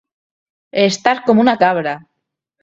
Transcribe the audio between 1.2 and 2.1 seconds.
com una cabra.